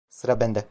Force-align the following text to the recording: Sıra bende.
Sıra 0.09 0.39
bende. 0.39 0.59